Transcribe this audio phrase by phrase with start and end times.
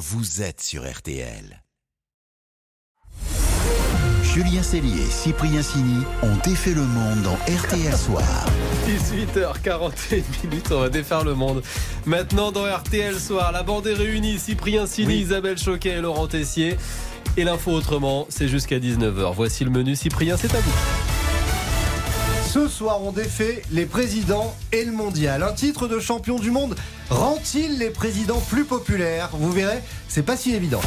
[0.00, 1.62] vous êtes sur RTL.
[4.22, 8.46] Julien Cellier et Cyprien Sini ont défait le monde dans RTL Soir.
[8.86, 11.62] 18h41 minutes, on va défaire le monde.
[12.06, 14.38] Maintenant dans RTL Soir, la bande est réunie.
[14.38, 16.78] Cyprien Sini, Isabelle Choquet et Laurent Tessier.
[17.36, 19.34] Et l'info autrement, c'est jusqu'à 19h.
[19.34, 19.96] Voici le menu.
[19.96, 20.72] Cyprien, c'est à vous.
[22.48, 25.42] Ce soir, on défait les présidents et le mondial.
[25.42, 26.74] Un titre de champion du monde
[27.10, 30.80] rend-il les présidents plus populaires Vous verrez, c'est pas si évident.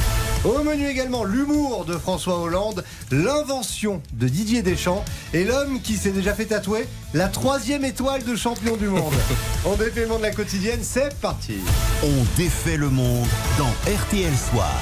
[0.45, 6.11] Au menu également, l'humour de François Hollande, l'invention de Didier Deschamps et l'homme qui s'est
[6.11, 9.13] déjà fait tatouer la troisième étoile de champion du monde.
[9.65, 11.57] On défait le monde de la quotidienne, c'est parti.
[12.03, 14.73] On défait le monde dans RTL Soir.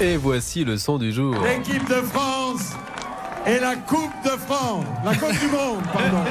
[0.00, 1.34] Et voici le son du jour.
[1.42, 2.72] L'équipe de France
[3.46, 4.84] et la Coupe de France.
[5.04, 6.18] La Coupe du Monde, pardon.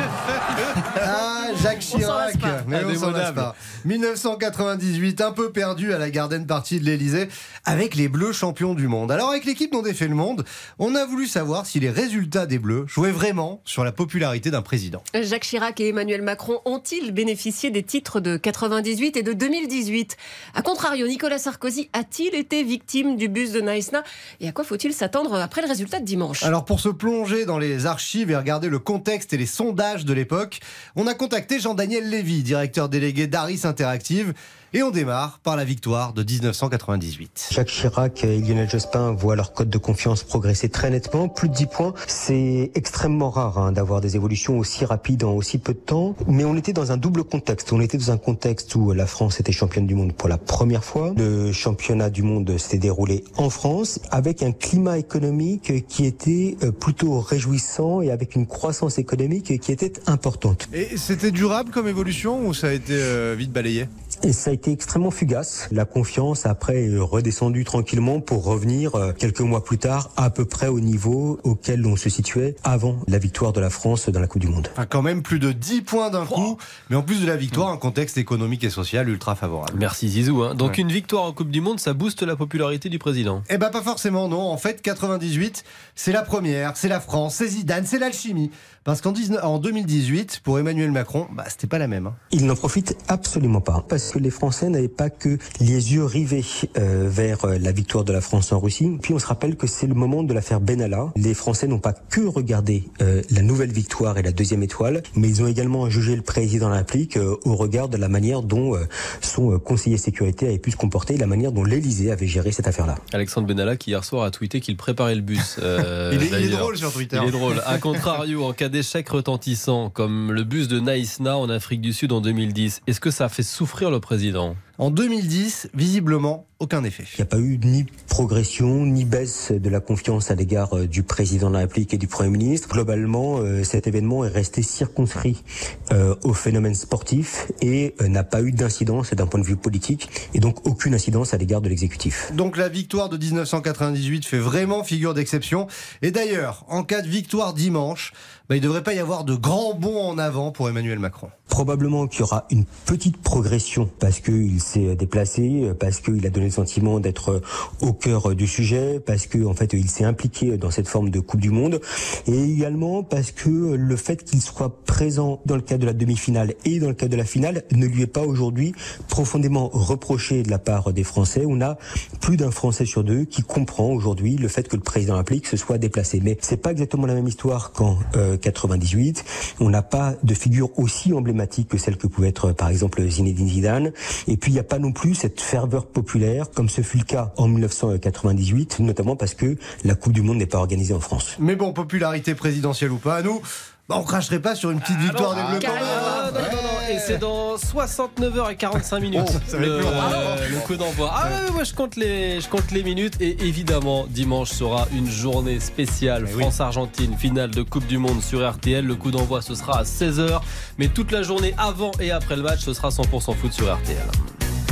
[0.99, 2.35] Ah, Jacques Chirac.
[2.67, 3.55] Mais on s'en pas.
[3.85, 7.29] 1998, un peu perdu à la Garden Party de l'Elysée,
[7.65, 9.11] avec les Bleus champions du monde.
[9.11, 10.43] Alors, avec l'équipe dont défait le monde,
[10.79, 14.61] on a voulu savoir si les résultats des Bleus jouaient vraiment sur la popularité d'un
[14.61, 15.01] président.
[15.13, 20.17] Jacques Chirac et Emmanuel Macron ont-ils bénéficié des titres de 98 et de 2018
[20.55, 24.03] A contrario, Nicolas Sarkozy a-t-il été victime du bus de Naïsna?
[24.41, 26.43] Et à quoi faut-il s'attendre après le résultat de dimanche?
[26.43, 30.13] Alors pour se plonger dans les archives et regarder le contexte et les sondages de
[30.13, 30.59] l'époque,
[30.95, 34.33] on a contacté Jean-Daniel Lévy, directeur délégué d'Aris Interactive,
[34.73, 37.49] et on démarre par la victoire de 1998.
[37.51, 41.53] Jacques Chirac et Lionel Jospin voient leur code de confiance progresser très nettement, plus de
[41.53, 41.93] 10 points.
[42.07, 46.15] C'est extrêmement rare hein, d'avoir des évolutions aussi rapides en aussi peu de temps.
[46.27, 47.71] Mais on était dans un double contexte.
[47.71, 50.83] On était dans un contexte où la France était championne du monde pour la première
[50.83, 51.13] fois.
[51.17, 56.71] Le championnat du monde s'était déroulé en France avec un climat économique qui était euh,
[56.71, 60.67] plutôt réjouissant et avec une croissance économique qui était importante.
[60.73, 63.87] Et c'était durable comme évolution ou ça a été euh, vite balayé?
[64.23, 65.67] Et ça a été extrêmement fugace.
[65.71, 70.43] La confiance après est redescendue tranquillement pour revenir euh, quelques mois plus tard à peu
[70.45, 74.27] près au niveau auquel on se situait avant la victoire de la France dans la
[74.27, 74.67] Coupe du Monde.
[74.73, 76.57] Enfin, quand même plus de 10 points d'un coup,
[76.89, 79.73] mais en plus de la victoire, un contexte économique et social ultra favorable.
[79.79, 80.43] Merci Zizou.
[80.43, 80.55] hein.
[80.55, 80.81] Donc Ouais.
[80.81, 83.43] une victoire en Coupe du Monde, ça booste la popularité du président.
[83.49, 84.41] Eh ben pas forcément non.
[84.41, 85.63] En fait, 98,
[85.95, 88.51] c'est la première, c'est la France, c'est Zidane, c'est l'alchimie.
[88.83, 92.07] Parce qu'en 19 en 2018, pour Emmanuel Macron, bah, c'était pas la même.
[92.07, 92.13] hein.
[92.31, 96.45] Il n'en profite absolument pas parce que les Français n'avaient pas que les yeux rivés
[96.77, 98.89] euh, vers euh, la victoire de la France en Russie.
[99.01, 101.11] Puis on se rappelle que c'est le moment de l'affaire Benalla.
[101.15, 105.27] Les Français n'ont pas que regardé euh, la nouvelle victoire et la deuxième étoile, mais
[105.29, 108.41] ils ont également jugé le président de la République euh, au regard de la manière
[108.41, 108.85] dont euh,
[109.21, 112.67] son conseiller sécurité avait pu se comporter, et la manière dont l'Élysée avait géré cette
[112.67, 112.95] affaire-là.
[113.13, 115.57] Alexandre Benalla qui hier soir a tweeté qu'il préparait le bus.
[115.61, 117.19] euh, il, est, il est drôle sur Twitter.
[117.21, 117.61] Il est drôle.
[117.65, 122.11] A contrario, en cas d'échec retentissant, comme le bus de Naïsna en Afrique du Sud
[122.11, 127.03] en 2010, est-ce que ça a fait souffrir le président En 2010, visiblement, aucun effet.
[127.13, 130.87] Il n'y a pas eu ni progression ni baisse de la confiance à l'égard euh,
[130.87, 132.69] du président de la République et du Premier ministre.
[132.69, 135.43] Globalement, euh, cet événement est resté circonscrit
[135.91, 140.39] euh, au phénomène sportif et n'a pas eu d'incidence d'un point de vue politique et
[140.39, 142.31] donc aucune incidence à l'égard de l'exécutif.
[142.33, 145.67] Donc la victoire de 1998 fait vraiment figure d'exception.
[146.01, 148.13] Et d'ailleurs, en cas de victoire dimanche,
[148.49, 151.29] bah, il ne devrait pas y avoir de grands bonds en avant pour Emmanuel Macron.
[151.49, 156.47] Probablement qu'il y aura une petite progression parce qu'il s'est déplacé, parce qu'il a donné
[156.47, 157.41] le sentiment d'être
[157.81, 161.19] au cœur du sujet, parce que en fait il s'est impliqué dans cette forme de
[161.19, 161.79] Coupe du Monde,
[162.27, 166.53] et également parce que le fait qu'il soit présent dans le cadre de la demi-finale
[166.65, 168.73] et dans le cadre de la finale ne lui est pas aujourd'hui
[169.07, 171.43] profondément reproché de la part des Français.
[171.47, 171.77] On a
[172.21, 175.57] plus d'un Français sur deux qui comprend aujourd'hui le fait que le président applique se
[175.57, 176.19] soit déplacé.
[176.23, 179.23] Mais c'est pas exactement la même histoire qu'en euh, 98.
[179.59, 183.47] On n'a pas de figure aussi emblématique que celle que pouvait être par exemple Zinedine
[183.47, 183.91] Zidane.
[184.27, 187.33] Et puis n'y a pas non plus cette ferveur populaire comme ce fut le cas
[187.37, 191.35] en 1998, notamment parce que la Coupe du Monde n'est pas organisée en France.
[191.39, 193.41] Mais bon, popularité présidentielle ou pas, nous,
[193.89, 195.69] bah, on cracherait pas sur une petite victoire des Bleus.
[195.69, 196.93] Ah, non, non, non.
[196.93, 201.11] Et c'est dans 69h45 minutes Oh, ça être le, euh, coup d'envoi.
[201.13, 205.09] Ah ouais, moi je compte les je compte les minutes et évidemment dimanche sera une
[205.09, 206.41] journée spéciale oui.
[206.41, 208.85] France-Argentine finale de Coupe du monde sur RTL.
[208.85, 210.41] Le coup d'envoi ce sera à 16h
[210.77, 213.97] mais toute la journée avant et après le match ce sera 100% foot sur RTL.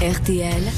[0.02, 0.72] RTL,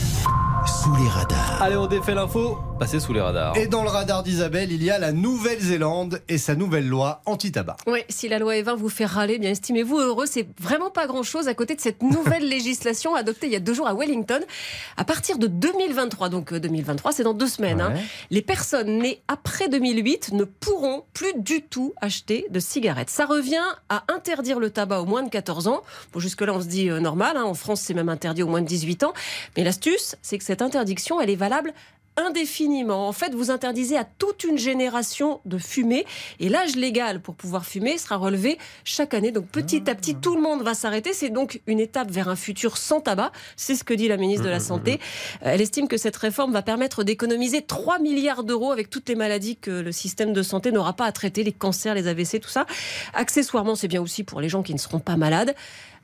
[0.67, 1.61] Sous les radars.
[1.61, 3.55] Allez, on défait l'info, passez sous les radars.
[3.57, 7.77] Et dans le radar d'Isabelle, il y a la Nouvelle-Zélande et sa nouvelle loi anti-tabac.
[7.87, 11.47] Oui, si la loi Evin vous fait râler, bien estimez-vous heureux, c'est vraiment pas grand-chose
[11.47, 14.39] à côté de cette nouvelle législation adoptée il y a deux jours à Wellington.
[14.97, 18.01] À partir de 2023, donc euh, 2023, c'est dans deux semaines, hein, Ouais.
[18.31, 23.09] les personnes nées après 2008 ne pourront plus du tout acheter de cigarettes.
[23.09, 23.55] Ça revient
[23.89, 25.81] à interdire le tabac aux moins de 14 ans.
[26.13, 27.37] Bon, jusque-là, on se dit euh, normal.
[27.37, 29.13] hein, en France, c'est même interdit aux moins de 18 ans.
[29.55, 31.71] Mais l'astuce, c'est que cette cette interdiction, elle est valable
[32.15, 33.07] indéfiniment.
[33.07, 36.03] En fait, vous interdisez à toute une génération de fumer
[36.39, 39.31] et l'âge légal pour pouvoir fumer sera relevé chaque année.
[39.31, 41.13] Donc petit à petit, tout le monde va s'arrêter.
[41.13, 43.31] C'est donc une étape vers un futur sans tabac.
[43.55, 44.99] C'est ce que dit la ministre de la Santé.
[45.45, 49.15] Euh, Elle estime que cette réforme va permettre d'économiser 3 milliards d'euros avec toutes les
[49.15, 52.49] maladies que le système de santé n'aura pas à traiter, les cancers, les AVC, tout
[52.49, 52.65] ça.
[53.13, 55.53] Accessoirement, c'est bien aussi pour les gens qui ne seront pas malades.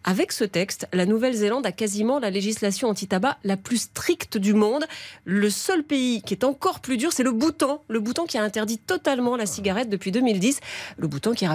[0.05, 4.83] Avec ce texte, la Nouvelle-Zélande a quasiment la législation anti-tabac la plus stricte du monde.
[5.23, 7.81] Le seul pays qui est encore plus dur, c'est le Bhoutan.
[7.88, 10.59] Le Bhoutan qui a interdit totalement la cigarette depuis 2010.
[10.97, 11.45] Le Bhoutan qui,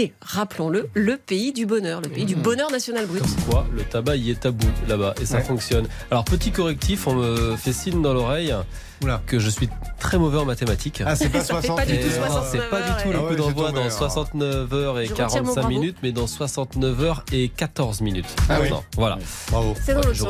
[0.00, 3.22] est, rappelons-le, le pays du bonheur, le pays du bonheur national brut.
[3.22, 5.44] Comme quoi, le tabac y est tabou là-bas et ça Ouais.
[5.44, 5.86] fonctionne.
[6.10, 8.52] Alors, petit correctif, on me fait signe dans l'oreille
[9.02, 9.22] Oula.
[9.26, 9.68] que je suis
[9.98, 11.02] très mauvais en mathématiques.
[11.04, 13.02] Ah, c'est pas Ça fait 60 pas du Et tout non, 69 c'est pas du
[13.02, 13.92] tout le Ah coup d'envoi dans alors.
[13.92, 15.68] 69 heures et Je retire mon 45 bravo.
[15.68, 18.26] minutes, mais dans 69 heures et 14 minutes.
[18.48, 18.68] Ah oui.
[18.96, 19.18] Voilà.
[19.50, 19.74] Bravo.
[19.84, 20.28] C'est dans l'autre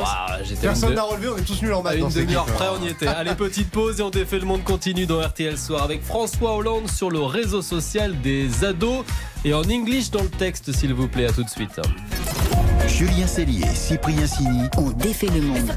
[0.61, 1.97] Personne n'a relevé, on est tous nuls en maths.
[1.99, 2.73] une demi-heure près, hein.
[2.81, 3.07] on y était.
[3.07, 6.89] Allez, petite pause et on défait le monde continue dans RTL Soir avec François Hollande
[6.91, 9.05] sur le réseau social des ados
[9.45, 11.27] et en English dans le texte, s'il vous plaît.
[11.27, 11.81] À tout de suite.
[12.87, 14.63] Julien Cellier et Cyprien Sini.
[14.79, 15.71] On défait le monde.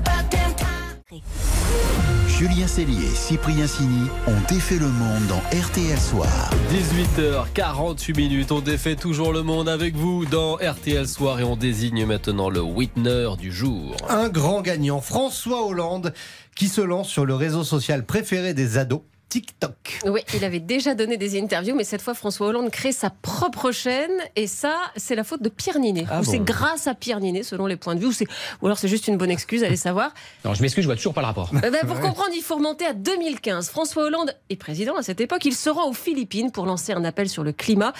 [2.44, 6.52] Julien Cellier et Cyprien Sini ont défait le monde dans RTL Soir.
[6.74, 12.06] 18h48 minutes, on défait toujours le monde avec vous dans RTL Soir et on désigne
[12.06, 13.96] maintenant le Whitner du jour.
[14.10, 16.14] Un grand gagnant, François Hollande,
[16.54, 20.02] qui se lance sur le réseau social préféré des ados, TikTok.
[20.06, 23.72] Oui, il avait déjà donné des interviews, mais cette fois, François Hollande crée sa propre
[23.72, 24.12] chaîne.
[24.36, 26.06] Et ça, c'est la faute de Pierre Ninet.
[26.08, 28.06] Ah ou bon c'est grâce à Pierre Ninet, selon les points de vue.
[28.06, 30.14] Ou, alors c'est juste une bonne excuse, allez savoir.
[30.46, 31.50] Non, je m'excuse, je vois toujours pas le rapport.
[31.52, 33.70] Eh ben, pour comprendre, il faut remonter à 2015.
[33.70, 35.44] François Hollande est président à cette époque.
[35.46, 37.92] Il se rend aux Philippines pour lancer un appel sur le climat.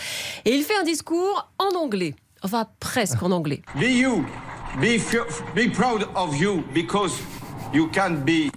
[0.46, 2.14] Et il fait un discours en anglais.
[2.44, 3.64] Enfin, presque en anglais.
[3.76, 4.24] Be you.
[4.80, 5.02] Be,
[5.56, 7.14] be proud of you because
[7.74, 8.52] you can be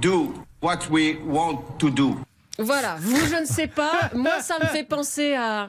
[0.00, 0.32] do
[0.64, 2.16] what we want to do.
[2.58, 4.08] Voilà, vous, je ne sais pas.
[4.14, 5.68] Moi, ça me fait penser à.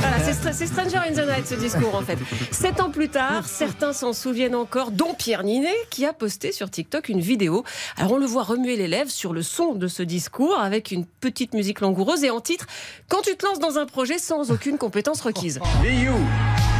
[0.00, 2.16] Voilà, c'est Str- c'est Stranger in the Night ce discours en fait.
[2.52, 6.70] Sept ans plus tard, certains s'en souviennent encore, dont Pierre Ninet, qui a posté sur
[6.70, 7.64] TikTok une vidéo.
[7.96, 11.04] Alors on le voit remuer les lèvres sur le son de ce discours avec une
[11.04, 12.66] petite musique langoureuse et en titre
[13.08, 15.58] Quand tu te lances dans un projet sans aucune compétence requise.
[15.84, 16.14] You?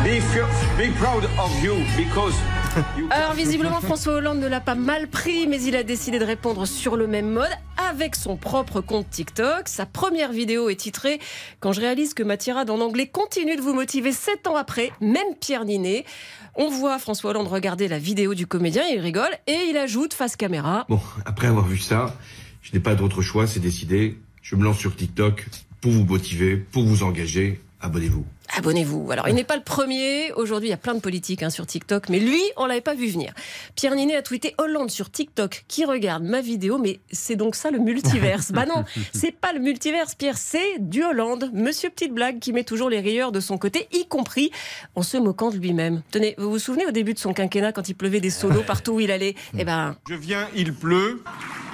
[0.05, 2.35] Be, proud of you because
[2.97, 6.25] you Alors visiblement François Hollande ne l'a pas mal pris, mais il a décidé de
[6.25, 7.51] répondre sur le même mode
[7.91, 9.67] avec son propre compte TikTok.
[9.67, 11.19] Sa première vidéo est titrée
[11.59, 14.93] Quand je réalise que ma tirade en anglais continue de vous motiver sept ans après,
[15.01, 16.05] même Pierre Ninet.
[16.55, 20.37] On voit François Hollande regarder la vidéo du comédien, il rigole et il ajoute face
[20.37, 20.87] caméra.
[20.89, 22.15] Bon, après avoir vu ça,
[22.63, 24.17] je n'ai pas d'autre choix, c'est décidé.
[24.43, 25.45] Je me lance sur TikTok
[25.81, 27.61] pour vous motiver, pour vous engager.
[27.81, 28.25] Abonnez-vous.
[28.57, 29.13] Abonnez-vous.
[29.13, 30.33] Alors, il n'est pas le premier.
[30.33, 32.95] Aujourd'hui, il y a plein de politiques hein, sur TikTok, mais lui, on l'avait pas
[32.95, 33.33] vu venir.
[33.77, 37.71] Pierre Ninet a tweeté Hollande sur TikTok qui regarde ma vidéo, mais c'est donc ça
[37.71, 38.51] le multiverse.
[38.53, 42.65] bah non, c'est pas le multiverse, Pierre, c'est du Hollande, Monsieur Petite Blague, qui met
[42.65, 44.51] toujours les rieurs de son côté, y compris
[44.97, 46.03] en se moquant de lui-même.
[46.11, 48.95] Tenez, vous vous souvenez au début de son quinquennat quand il pleuvait des solos partout
[48.95, 49.37] où il allait?
[49.57, 51.23] Eh ben, Je viens, il pleut.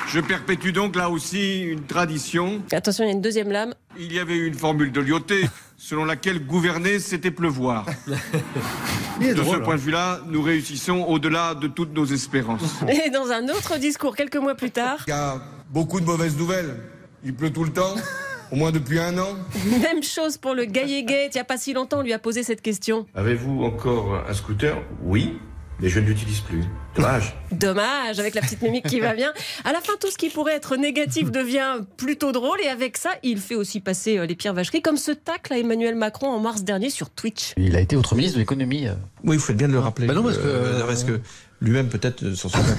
[0.08, 2.62] Je perpétue donc là aussi une tradition.
[2.72, 3.74] attention, il y a une deuxième lame.
[3.98, 5.44] Il y avait eu une formule de Lyoté
[5.84, 7.84] selon laquelle gouverner, c'était pleuvoir.
[9.20, 9.62] De ce drôle.
[9.62, 12.82] point de vue-là, nous réussissons au-delà de toutes nos espérances.
[13.06, 16.37] Et dans un autre discours, quelques mois plus tard, Il y a beaucoup de mauvaises
[16.37, 16.75] nouvelles.
[17.23, 17.94] Il pleut tout le temps,
[18.50, 19.37] au moins depuis un an.
[19.82, 21.35] même chose pour le gaillet gate.
[21.35, 23.06] Il n'y a pas si longtemps, on lui a posé cette question.
[23.14, 24.76] Avez-vous encore un scooter?
[25.02, 25.38] Oui,
[25.81, 26.62] mais je ne l'utilise plus.
[26.97, 27.35] Dommage.
[27.52, 29.33] Dommage, avec la petite mimique qui va bien.
[29.64, 32.59] À la fin, tout ce qui pourrait être négatif devient plutôt drôle.
[32.62, 35.59] Et avec ça, il fait aussi passer euh, les pires vacheries, comme ce tacle à
[35.59, 37.52] Emmanuel Macron en mars dernier sur Twitch.
[37.57, 38.87] Il a été autre ministre de l'économie.
[38.87, 38.93] euh.
[39.25, 40.07] Oui, vous faites bien de le rappeler.
[40.07, 41.21] Bah non, parce que- Euh, parce que
[41.64, 42.76] lui-même peut-être euh, s'en souvient.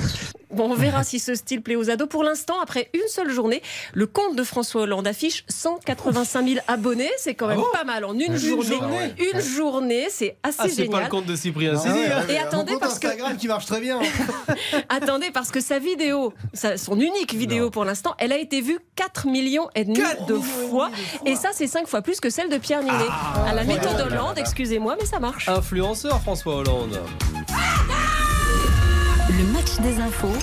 [0.51, 2.08] Bon, on verra si ce style plaît aux ados.
[2.08, 3.62] Pour l'instant, après une seule journée,
[3.94, 7.10] le compte de François Hollande affiche 185 000 abonnés.
[7.18, 8.77] C'est quand même pas mal en une, journée.
[9.34, 11.04] Une journée, c'est assez Ah, c'est pas génial.
[11.04, 12.24] le compte de Cyprien Ah ouais, hein.
[12.27, 14.00] ouais, Et attendez, compte parce que- Instagram qui marche très bien.
[14.89, 18.80] Attendez, parce que sa vidéo, sa- son unique vidéo pour l'instant, elle a été vue
[18.96, 20.89] 4 millions et demi de fois.
[21.25, 22.94] Et ça, c'est 5 fois plus que celle de Pierre Ninet.
[23.46, 25.50] à la méthode Hollande, excusez-moi, mais ça marche.
[25.50, 27.00] Influenceur François Hollande.
[29.29, 30.38] Le match des infos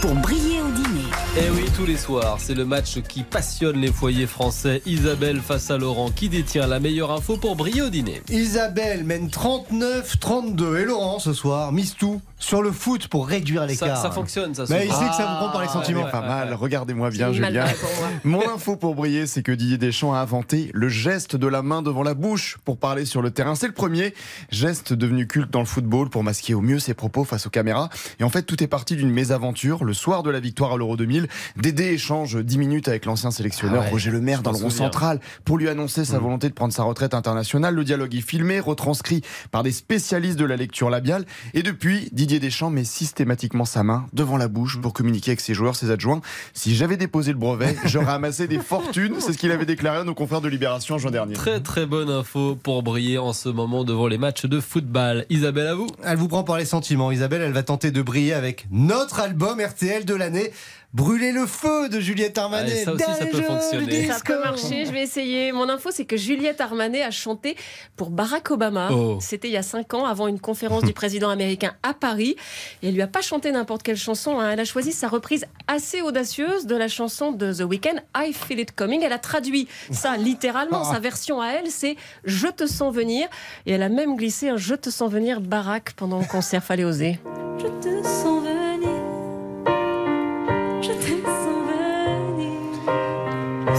[0.00, 1.06] pour briller au dîner.
[1.36, 4.82] Et Eh oui, tous les soirs, c'est le match qui passionne les foyers français.
[4.84, 8.20] Isabelle face à Laurent, qui détient la meilleure info pour briller au dîner.
[8.30, 13.66] Isabelle mène 39-32 et Laurent ce soir mise tout sur le foot pour réduire Ça,
[13.66, 14.02] l'écart.
[14.02, 14.64] ça fonctionne, ça.
[14.68, 16.04] Mais il sait que ça vous prend par les Ah, sentiments.
[16.04, 17.64] ouais, Pas ouais, mal, regardez-moi bien Julien.
[18.24, 21.82] Mon info pour briller, c'est que Didier Deschamps a inventé le geste de la main
[21.82, 23.54] devant la bouche pour parler sur le terrain.
[23.54, 24.12] C'est le premier
[24.50, 27.88] geste devenu culte dans le football pour masquer au mieux ses propos face aux caméras.
[28.18, 29.84] Et en fait, tout est parti d'une mésaventure.
[29.84, 33.82] Le soir de la victoire à l'Euro 2000, Dédé échange 10 minutes avec l'ancien sélectionneur
[33.82, 36.22] Ah ouais, Roger Le Maire je dans le rond central pour lui annoncer sa Mm.
[36.22, 37.74] volonté de prendre sa retraite internationale.
[37.74, 41.24] Le dialogue est filmé, retranscrit par des spécialistes de la lecture labiale.
[41.54, 45.54] Et depuis, Didier Deschamps met systématiquement sa main devant la bouche pour communiquer avec ses
[45.54, 46.20] joueurs, ses adjoints.
[46.54, 49.16] Si j'avais déposé le brevet, j'aurais amassé des fortunes.
[49.18, 51.34] C'est ce qu'il avait déclaré à nos confrères de Libération en juin dernier.
[51.34, 55.24] Très très bonne info pour briller en ce moment devant les matchs de football.
[55.30, 55.88] Isabelle, à vous.
[56.04, 57.10] Elle vous prend par les sentiments.
[57.10, 60.52] Isabelle, elle va tenter de briller avec notre album RTL de l'année.
[60.94, 62.70] Brûler le feu de Juliette Armanet.
[62.70, 64.08] Allez, ça aussi, ça peut fonctionner.
[64.08, 65.50] Ça peut marcher, je vais essayer.
[65.50, 67.56] Mon info, c'est que Juliette Armanet a chanté
[67.96, 68.90] pour Barack Obama.
[68.92, 69.16] Oh.
[69.18, 72.36] C'était il y a 5 ans, avant une conférence du président américain à Paris.
[72.82, 74.38] Et elle lui a pas chanté n'importe quelle chanson.
[74.38, 74.50] hein.
[74.52, 78.60] Elle a choisi sa reprise assez audacieuse de la chanson de The Weeknd, I Feel
[78.60, 79.02] It Coming.
[79.02, 80.84] Elle a traduit ça littéralement.
[80.84, 83.28] Sa version à elle, c'est Je te sens venir.
[83.64, 86.62] Et elle a même glissé un Je te sens venir Barack pendant le concert.
[86.62, 87.18] Fallait oser.
[87.58, 88.61] Je te sens venir.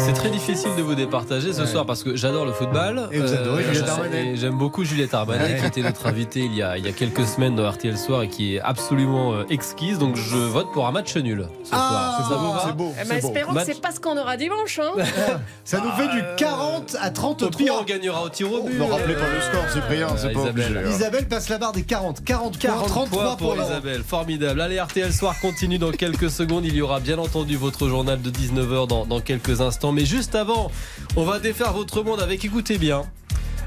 [0.05, 2.97] C'est très difficile de vous départager ce soir parce que j'adore le football.
[2.97, 4.27] Euh, Et vous adorez Juliette je- Armanet.
[4.33, 5.59] et J'aime beaucoup Juliette Armanet Ouais.
[5.59, 8.23] qui était notre invitée il y, a, il y a quelques semaines dans RTL Soir
[8.23, 9.97] et qui est absolument euh, exquise.
[9.99, 12.63] Donc je vote pour un match nul ce Ah, soir.
[12.67, 13.27] C'est beau, Eh ben, c'est beau.
[13.29, 14.79] espérons Match- que c'est pas ce qu'on aura dimanche.
[14.79, 14.91] Hein.
[15.63, 17.83] Ça nous fait du 40 à Au pire, on 33.
[17.85, 18.77] gagnera au tir au but.
[18.77, 20.65] Ne rappelez pas le score, Cyprien, c'est Ah, pas Isabelle.
[20.65, 20.79] obligé.
[20.79, 20.89] hein.
[20.89, 22.23] Isabelle passe la barre des 40.
[22.23, 23.69] 40, 40 points, 33 points pour Laurent.
[23.69, 24.59] Isabelle, formidable.
[24.61, 26.65] Allez, RTL Soir continue dans quelques secondes.
[26.65, 29.92] Il y aura bien entendu votre journal de 19h dans, dans quelques instants.
[29.93, 30.71] Mais juste avant,
[31.15, 33.03] on va défaire votre monde avec, écoutez bien,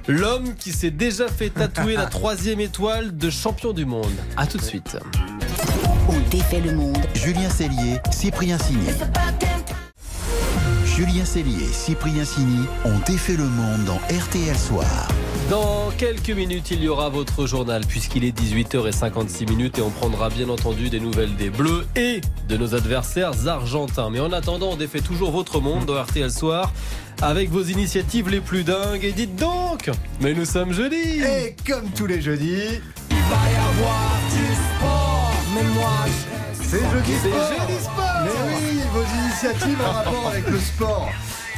[0.08, 4.12] l'homme qui s'est déjà fait tatouer la troisième étoile de champion du monde.
[4.36, 4.98] A tout de suite.
[6.08, 6.98] On défait le monde?
[7.14, 8.90] Julien Cellier, Cyprien Signé.
[10.84, 15.08] Julien Cellier et Cyprien Signy ont défait le monde dans RTL Soir.
[15.50, 20.28] Dans quelques minutes, il y aura votre journal puisqu'il est 18h56 minutes et on prendra
[20.28, 24.10] bien entendu des nouvelles des Bleus et de nos adversaires argentins.
[24.10, 26.72] Mais en attendant, on défait toujours votre monde dans RTL Soir
[27.22, 29.04] avec vos initiatives les plus dingues.
[29.04, 29.88] Et dites donc,
[30.20, 31.20] mais nous sommes jeudi.
[31.22, 32.80] Et comme tous les jeudis,
[36.54, 37.50] c'est jeudi C'est sport.
[37.50, 38.20] jeudi sport.
[38.24, 41.08] Mais oui, vos initiatives en rapport avec le sport.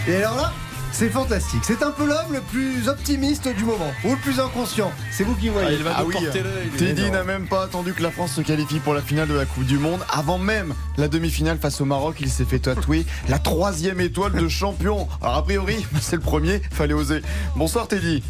[0.07, 0.53] Et alors là,
[0.93, 1.61] c'est fantastique.
[1.65, 4.91] C'est un peu l'homme le plus optimiste du moment, ou le plus inconscient.
[5.13, 5.77] C'est vous qui Ah, voyez.
[5.77, 6.69] il va Ah nous oui, porter l'œil.
[6.71, 6.79] lui.
[6.79, 9.45] Teddy n'a même pas attendu que la France se qualifie pour la finale de la
[9.47, 10.01] Coupe du Monde.
[10.11, 14.49] Avant même la demi-finale face au Maroc, il s'est fait tatouer la troisième étoile de
[14.49, 15.09] champion.
[15.23, 17.23] Alors a priori, c'est le premier, fallait oser.
[17.57, 18.23] Bonsoir Teddy.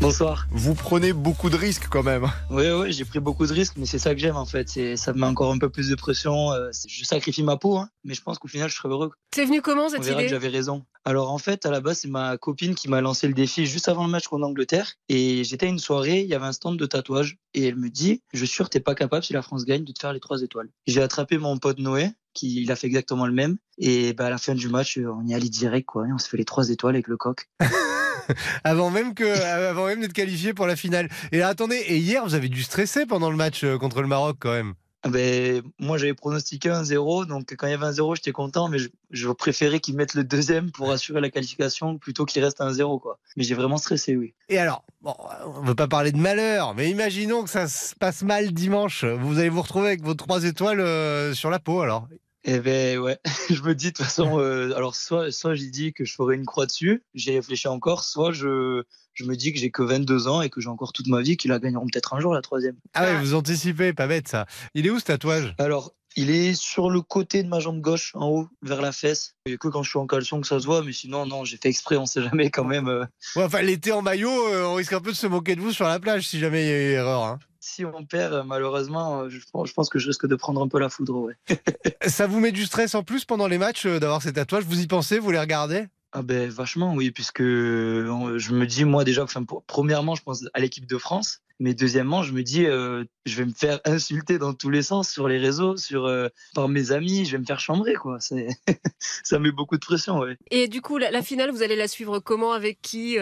[0.00, 0.46] Bonsoir.
[0.50, 2.26] Vous prenez beaucoup de risques quand même.
[2.50, 4.68] Oui, oui, j'ai pris beaucoup de risques, mais c'est ça que j'aime en fait.
[4.68, 6.50] C'est, ça me met encore un peu plus de pression.
[6.50, 9.12] euh, Je sacrifie ma peau, hein, mais je pense qu'au final, je serai heureux.
[9.32, 10.28] C'est venu comment On cette verra que idée?
[10.30, 10.84] j'avais raison.
[11.04, 13.88] Alors en fait, à la base, c'est ma copine qui m'a lancé le défi juste
[13.88, 14.92] avant le match contre l'Angleterre.
[15.08, 17.36] Et j'étais à une soirée, il y avait un stand de tatouage.
[17.54, 19.92] Et elle me dit, je suis sûr, t'es pas capable, si la France gagne, de
[19.92, 20.68] te faire les trois étoiles.
[20.88, 23.56] J'ai attrapé mon pote Noé, qui il a fait exactement le même.
[23.78, 26.08] Et bah, à la fin du match, on y allait direct, quoi.
[26.08, 27.48] Et on se fait les trois étoiles avec le coq.
[28.64, 31.08] Avant même que, avant même d'être qualifié pour la finale.
[31.32, 34.08] Et là, attendez, et hier, vous avez dû stresser pendant le match euh, contre le
[34.08, 34.74] Maroc quand même.
[35.04, 38.30] Ah Ben, moi, j'avais pronostiqué un 0, donc quand il y avait un 0, j'étais
[38.30, 42.42] content, mais je, je préférais qu'ils mettent le deuxième pour assurer la qualification plutôt qu'il
[42.44, 43.18] reste un 0, quoi.
[43.36, 44.32] Mais j'ai vraiment stressé, oui.
[44.48, 45.14] Et alors, bon,
[45.44, 49.04] on ne veut pas parler de malheur, mais imaginons que ça se passe mal dimanche.
[49.04, 52.06] Vous allez vous retrouver avec vos trois étoiles euh, sur la peau alors.
[52.44, 53.18] Eh ben, ouais,
[53.50, 56.34] je me dis, de toute façon, euh, alors, soit, soit j'ai dit que je ferais
[56.34, 58.82] une croix dessus, j'ai réfléchi encore, soit je,
[59.14, 61.36] je me dis que j'ai que 22 ans et que j'ai encore toute ma vie,
[61.36, 62.76] qu'ils la gagneront peut-être un jour, la troisième.
[62.94, 64.46] Ah ouais, vous anticipez, pas bête ça.
[64.74, 65.54] Il est où ce tatouage?
[65.58, 69.34] Alors, il est sur le côté de ma jambe gauche, en haut, vers la fesse.
[69.46, 71.26] Il n'y a que quand je suis en caleçon que ça se voit, mais sinon,
[71.26, 72.88] non, j'ai fait exprès, on sait jamais quand même.
[72.88, 73.04] euh,
[73.36, 75.72] Ouais, enfin, l'été en maillot, euh, on risque un peu de se moquer de vous
[75.72, 77.22] sur la plage si jamais il y a eu erreur.
[77.24, 77.38] hein.
[77.60, 80.68] si on perd, euh, malheureusement, je pense, je pense que je risque de prendre un
[80.68, 81.36] peu la foudre, ouais.
[82.08, 84.64] Ça vous met du stress en plus pendant les matchs euh, d'avoir ces tatouages?
[84.64, 85.18] Vous y pensez?
[85.18, 85.86] Vous les regardez?
[86.14, 90.44] Ah ben vachement oui puisque euh, je me dis moi déjà enfin premièrement je pense
[90.52, 94.38] à l'équipe de France mais deuxièmement je me dis euh, je vais me faire insulter
[94.38, 97.46] dans tous les sens sur les réseaux sur euh, par mes amis je vais me
[97.46, 98.18] faire chambrer quoi.
[98.98, 102.52] Ça met beaucoup de pression Et du coup, la, finale, vous allez la suivre comment
[102.52, 103.16] Avec qui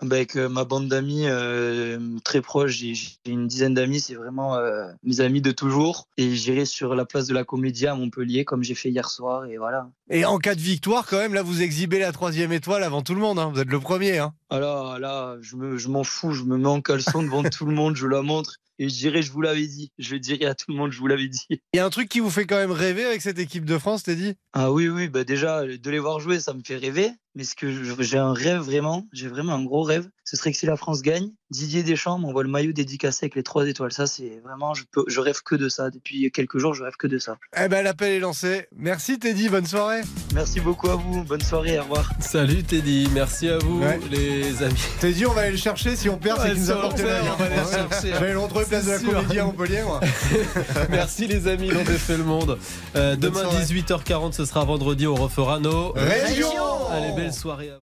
[0.00, 2.94] avec euh, ma bande d'amis euh, très proche j'ai
[3.26, 7.26] une dizaine d'amis c'est vraiment euh, mes amis de toujours et j'irai sur la place
[7.26, 10.54] de la Comédia à Montpellier comme j'ai fait hier soir et voilà Et en cas
[10.54, 13.38] de victoire, quand même, là, vous exhibez la troisième étoile avant tout le monde.
[13.38, 13.50] hein.
[13.52, 14.18] Vous êtes le premier.
[14.18, 14.32] Hein.
[14.50, 17.74] Alors là, je me- je m'en fous, je me mets en caleçon devant tout le
[17.74, 18.56] monde, je la montre.
[18.78, 19.92] Et je dirais je vous l'avais dit.
[19.98, 21.46] Je le dirais à tout le monde, je vous l'avais dit.
[21.50, 23.78] Il y a un truc qui vous fait quand même rêver avec cette équipe de
[23.78, 24.34] France, t'es dit?
[24.52, 27.10] Ah oui, oui, bah déjà, de les voir jouer, ça me fait rêver.
[27.34, 27.70] Mais ce que
[28.02, 31.00] j'ai un rêve vraiment, j'ai vraiment un gros rêve, ce serait que si la France
[31.00, 33.92] gagne, Didier Deschamps m'envoie le maillot dédicacé avec les trois étoiles.
[33.92, 35.88] Ça, c'est vraiment, je, peux, je rêve que de ça.
[35.88, 37.38] Depuis quelques jours, je rêve que de ça.
[37.58, 38.66] Eh ben l'appel est lancé.
[38.76, 40.02] Merci Teddy, bonne soirée.
[40.34, 41.24] Merci beaucoup à vous.
[41.24, 42.10] Bonne soirée, au revoir.
[42.20, 43.98] Salut Teddy, merci à vous Ouais.
[44.10, 44.74] les amis.
[45.00, 45.96] Teddy, on va aller le chercher.
[45.96, 48.12] Si on perd, c'est Ouais, qu'il nous ça, a porté on va aller le chercher.
[48.14, 49.14] Je vais le retrouver place de la C'est sûr.
[49.14, 50.00] Comédie à Montpellier, moi.
[50.90, 52.58] Merci les amis, l'on défait le monde.
[52.96, 53.64] Euh, demain soirée.
[53.64, 57.70] 18h40, ce sera vendredi, on refera nos Régions Allez, belle soirée.
[57.70, 57.87] à vous.